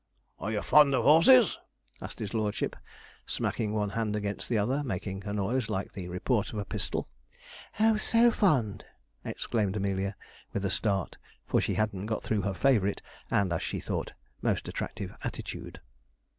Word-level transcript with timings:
'Are 0.39 0.51
you 0.51 0.63
fond 0.63 0.95
of 0.95 1.03
horses?' 1.03 1.59
asked 2.01 2.17
his 2.17 2.33
lordship, 2.33 2.75
smacking 3.27 3.71
one 3.71 3.91
hand 3.91 4.15
against 4.15 4.49
the 4.49 4.57
other, 4.57 4.83
making 4.83 5.23
a 5.27 5.31
noise 5.33 5.69
like 5.69 5.91
the 5.91 6.07
report 6.07 6.51
of 6.51 6.57
a 6.57 6.65
pistol. 6.65 7.07
'Oh, 7.79 7.97
so 7.97 8.31
fond!' 8.31 8.83
exclaimed 9.23 9.75
Amelia, 9.75 10.15
with 10.53 10.65
a 10.65 10.71
start; 10.71 11.17
for 11.45 11.61
she 11.61 11.75
hadn't 11.75 12.07
got 12.07 12.23
through 12.23 12.41
her 12.41 12.55
favourite, 12.55 13.03
and, 13.29 13.53
as 13.53 13.61
she 13.61 13.79
thought, 13.79 14.13
most 14.41 14.67
attractive 14.67 15.13
attitude. 15.23 15.79